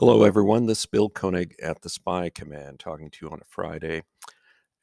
Hello, 0.00 0.22
everyone. 0.22 0.66
This 0.66 0.78
is 0.78 0.86
Bill 0.86 1.08
Koenig 1.08 1.56
at 1.60 1.82
the 1.82 1.88
Spy 1.88 2.30
Command 2.30 2.78
talking 2.78 3.10
to 3.10 3.18
you 3.20 3.32
on 3.32 3.40
a 3.40 3.48
Friday. 3.48 4.04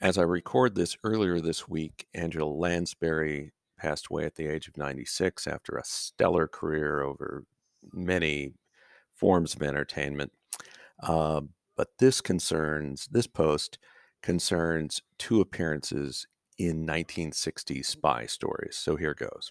As 0.01 0.17
I 0.17 0.23
record 0.23 0.75
this 0.75 0.97
earlier 1.05 1.39
this 1.39 1.69
week, 1.69 2.05
Angela 2.13 2.49
Lansbury 2.49 3.53
passed 3.79 4.07
away 4.11 4.25
at 4.25 4.35
the 4.35 4.47
age 4.47 4.67
of 4.67 4.75
96 4.75 5.47
after 5.47 5.77
a 5.77 5.85
stellar 5.85 6.49
career 6.49 7.01
over 7.01 7.45
many 7.93 8.55
forms 9.13 9.55
of 9.55 9.63
entertainment. 9.63 10.33
Uh, 10.99 11.39
but 11.77 11.91
this 11.97 12.19
concerns, 12.19 13.07
this 13.09 13.27
post 13.27 13.77
concerns 14.21 15.01
two 15.17 15.39
appearances 15.39 16.27
in 16.57 16.85
1960s 16.85 17.85
spy 17.85 18.25
stories. 18.25 18.75
So 18.75 18.97
here 18.97 19.13
goes. 19.13 19.49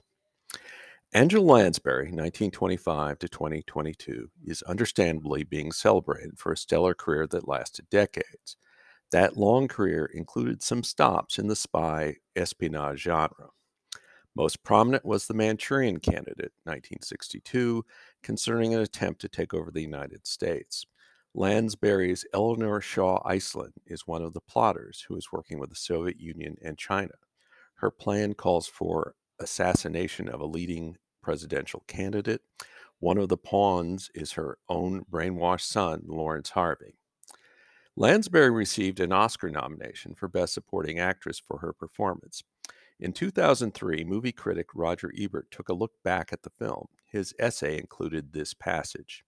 Angela 1.16 1.44
Lansbury, 1.44 2.06
1925 2.06 3.20
to 3.20 3.28
2022, 3.28 4.28
is 4.46 4.62
understandably 4.62 5.44
being 5.44 5.70
celebrated 5.70 6.36
for 6.36 6.50
a 6.50 6.56
stellar 6.56 6.92
career 6.92 7.28
that 7.28 7.46
lasted 7.46 7.88
decades. 7.88 8.56
That 9.12 9.36
long 9.36 9.68
career 9.68 10.06
included 10.12 10.60
some 10.60 10.82
stops 10.82 11.38
in 11.38 11.46
the 11.46 11.54
spy 11.54 12.16
espionage 12.34 13.02
genre. 13.02 13.50
Most 14.34 14.64
prominent 14.64 15.04
was 15.04 15.28
The 15.28 15.34
Manchurian 15.34 16.00
Candidate, 16.00 16.50
1962, 16.64 17.84
concerning 18.24 18.74
an 18.74 18.80
attempt 18.80 19.20
to 19.20 19.28
take 19.28 19.54
over 19.54 19.70
the 19.70 19.82
United 19.82 20.26
States. 20.26 20.84
Lansbury's 21.32 22.24
Eleanor 22.34 22.80
Shaw 22.80 23.22
Iselin 23.22 23.70
is 23.86 24.04
one 24.04 24.22
of 24.22 24.34
the 24.34 24.40
plotters 24.40 25.04
who 25.06 25.14
is 25.14 25.30
working 25.30 25.60
with 25.60 25.70
the 25.70 25.76
Soviet 25.76 26.18
Union 26.18 26.56
and 26.60 26.76
China. 26.76 27.14
Her 27.76 27.92
plan 27.92 28.34
calls 28.34 28.66
for 28.66 29.14
assassination 29.38 30.28
of 30.28 30.40
a 30.40 30.46
leading 30.46 30.96
presidential 31.24 31.82
candidate. 31.86 32.42
One 33.00 33.16
of 33.16 33.30
the 33.30 33.38
pawns 33.38 34.10
is 34.14 34.32
her 34.32 34.58
own 34.68 35.06
brainwashed 35.10 35.66
son, 35.66 36.02
Laurence 36.06 36.50
Harvey. 36.50 36.96
Lansbury 37.96 38.50
received 38.50 39.00
an 39.00 39.10
Oscar 39.10 39.48
nomination 39.48 40.14
for 40.14 40.28
Best 40.28 40.52
Supporting 40.52 40.98
Actress 40.98 41.38
for 41.40 41.58
her 41.58 41.72
performance. 41.72 42.42
In 43.00 43.12
2003, 43.12 44.04
movie 44.04 44.32
critic 44.32 44.66
Roger 44.74 45.10
Ebert 45.18 45.50
took 45.50 45.68
a 45.70 45.74
look 45.74 45.92
back 46.02 46.30
at 46.32 46.42
the 46.42 46.50
film. 46.50 46.88
His 47.06 47.34
essay 47.38 47.78
included 47.78 48.32
this 48.32 48.52
passage 48.52 49.24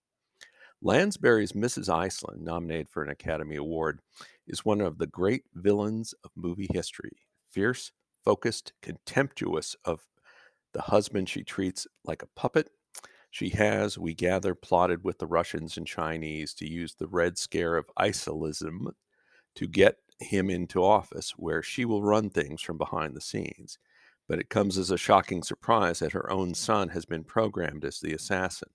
Lansbury's 0.81 1.53
Mrs. 1.53 1.89
Iselin, 1.89 2.41
nominated 2.41 2.89
for 2.89 3.01
an 3.01 3.09
Academy 3.09 3.55
Award, 3.55 3.99
is 4.45 4.63
one 4.63 4.81
of 4.81 4.99
the 4.99 5.07
great 5.07 5.45
villains 5.55 6.13
of 6.23 6.29
movie 6.35 6.67
history. 6.71 7.17
Fierce, 7.49 7.91
focused, 8.23 8.73
contemptuous 8.83 9.75
of 9.85 10.05
the 10.73 10.81
husband 10.81 11.29
she 11.29 11.43
treats 11.43 11.87
like 12.03 12.21
a 12.21 12.29
puppet. 12.35 12.69
She 13.29 13.49
has, 13.49 13.97
we 13.97 14.13
gather, 14.13 14.55
plotted 14.55 15.03
with 15.03 15.19
the 15.19 15.27
Russians 15.27 15.77
and 15.77 15.85
Chinese 15.85 16.53
to 16.55 16.67
use 16.69 16.95
the 16.95 17.07
Red 17.07 17.37
Scare 17.37 17.77
of 17.77 17.89
isolism 17.97 18.87
to 19.55 19.67
get 19.67 19.97
him 20.19 20.49
into 20.49 20.83
office, 20.83 21.31
where 21.37 21.61
she 21.61 21.85
will 21.85 22.03
run 22.03 22.29
things 22.29 22.61
from 22.61 22.77
behind 22.77 23.15
the 23.15 23.21
scenes. 23.21 23.77
But 24.27 24.39
it 24.39 24.49
comes 24.49 24.77
as 24.77 24.91
a 24.91 24.97
shocking 24.97 25.43
surprise 25.43 25.99
that 25.99 26.13
her 26.13 26.31
own 26.31 26.53
son 26.53 26.89
has 26.89 27.05
been 27.05 27.23
programmed 27.23 27.85
as 27.85 27.99
the 27.99 28.13
assassin. 28.13 28.69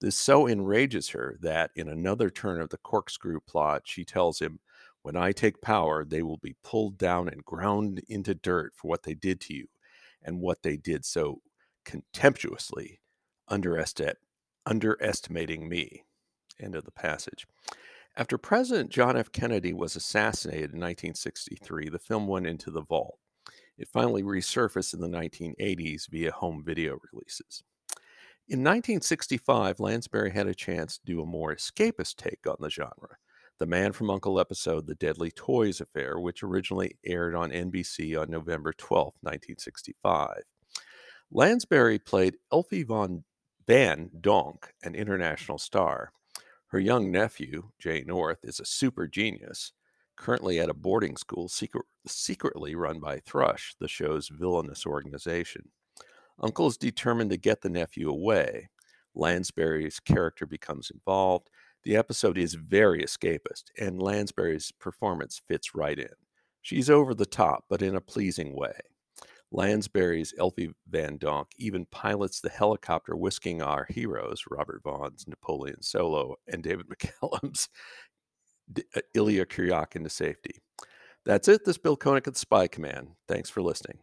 This 0.00 0.16
so 0.16 0.48
enrages 0.48 1.10
her 1.10 1.36
that, 1.40 1.70
in 1.76 1.88
another 1.88 2.30
turn 2.30 2.60
of 2.60 2.70
the 2.70 2.78
corkscrew 2.78 3.40
plot, 3.40 3.82
she 3.84 4.04
tells 4.04 4.38
him, 4.38 4.60
When 5.02 5.16
I 5.16 5.32
take 5.32 5.60
power, 5.60 6.04
they 6.04 6.22
will 6.22 6.38
be 6.38 6.56
pulled 6.62 6.96
down 6.96 7.28
and 7.28 7.44
ground 7.44 8.00
into 8.08 8.34
dirt 8.34 8.72
for 8.74 8.88
what 8.88 9.02
they 9.02 9.14
did 9.14 9.40
to 9.42 9.54
you 9.54 9.66
and 10.22 10.40
what 10.40 10.62
they 10.62 10.76
did 10.76 11.04
so 11.04 11.40
contemptuously 11.84 13.00
underestimate, 13.48 14.18
underestimating 14.66 15.68
me. 15.68 16.04
End 16.58 16.74
of 16.74 16.84
the 16.84 16.90
passage. 16.90 17.46
After 18.16 18.36
President 18.36 18.90
John 18.90 19.16
F. 19.16 19.32
Kennedy 19.32 19.72
was 19.72 19.96
assassinated 19.96 20.72
in 20.72 20.80
1963, 20.80 21.88
the 21.88 21.98
film 21.98 22.26
went 22.26 22.46
into 22.46 22.70
the 22.70 22.82
vault. 22.82 23.18
It 23.78 23.88
finally 23.88 24.22
resurfaced 24.22 24.92
in 24.92 25.00
the 25.00 25.08
1980s 25.08 26.08
via 26.10 26.32
home 26.32 26.62
video 26.64 26.98
releases. 27.12 27.62
In 28.46 28.58
1965, 28.60 29.80
Lansbury 29.80 30.32
had 30.32 30.48
a 30.48 30.54
chance 30.54 30.98
to 30.98 31.06
do 31.06 31.22
a 31.22 31.26
more 31.26 31.54
escapist 31.54 32.16
take 32.16 32.46
on 32.46 32.56
the 32.58 32.68
genre. 32.68 33.16
The 33.60 33.66
Man 33.66 33.92
from 33.92 34.08
Uncle 34.08 34.40
episode, 34.40 34.86
The 34.86 34.94
Deadly 34.94 35.30
Toys 35.30 35.82
Affair, 35.82 36.18
which 36.18 36.42
originally 36.42 36.96
aired 37.04 37.34
on 37.34 37.50
NBC 37.50 38.18
on 38.18 38.30
November 38.30 38.72
12, 38.72 39.12
1965. 39.20 40.44
Lansbury 41.30 41.98
played 41.98 42.38
Elfie 42.50 42.84
von 42.84 43.22
Van 43.66 44.10
Donk, 44.18 44.72
an 44.82 44.94
international 44.94 45.58
star. 45.58 46.10
Her 46.68 46.80
young 46.80 47.12
nephew, 47.12 47.68
Jay 47.78 48.02
North, 48.06 48.38
is 48.44 48.60
a 48.60 48.64
super 48.64 49.06
genius, 49.06 49.72
currently 50.16 50.58
at 50.58 50.70
a 50.70 50.74
boarding 50.74 51.18
school 51.18 51.46
secret, 51.46 51.84
secretly 52.06 52.74
run 52.74 52.98
by 52.98 53.18
Thrush, 53.18 53.74
the 53.78 53.88
show's 53.88 54.28
villainous 54.28 54.86
organization. 54.86 55.68
Uncle 56.40 56.66
is 56.66 56.78
determined 56.78 57.28
to 57.28 57.36
get 57.36 57.60
the 57.60 57.68
nephew 57.68 58.08
away. 58.08 58.70
Lansbury's 59.14 60.00
character 60.00 60.46
becomes 60.46 60.90
involved, 60.90 61.50
the 61.84 61.96
episode 61.96 62.38
is 62.38 62.54
very 62.54 63.02
escapist, 63.02 63.64
and 63.78 64.02
Lansbury's 64.02 64.72
performance 64.72 65.40
fits 65.46 65.74
right 65.74 65.98
in. 65.98 66.08
She's 66.62 66.90
over 66.90 67.14
the 67.14 67.26
top, 67.26 67.64
but 67.68 67.82
in 67.82 67.96
a 67.96 68.00
pleasing 68.00 68.54
way. 68.54 68.78
Lansbury's 69.52 70.32
Elfie 70.38 70.72
Van 70.88 71.16
Donk 71.16 71.48
even 71.56 71.86
pilots 71.86 72.40
the 72.40 72.50
helicopter 72.50 73.16
whisking 73.16 73.62
our 73.62 73.86
heroes, 73.88 74.44
Robert 74.48 74.82
Vaughn's 74.84 75.26
Napoleon 75.26 75.82
Solo 75.82 76.36
and 76.46 76.62
David 76.62 76.86
McCallum's 77.22 77.68
uh, 78.96 79.00
Ilya 79.14 79.46
Kuryakin, 79.46 79.96
into 79.96 80.10
safety. 80.10 80.60
That's 81.24 81.48
it. 81.48 81.64
This 81.64 81.78
Bill 81.78 81.96
Koenig 81.96 82.28
at 82.28 82.36
Spy 82.36 82.68
Command. 82.68 83.08
Thanks 83.28 83.50
for 83.50 83.62
listening. 83.62 83.98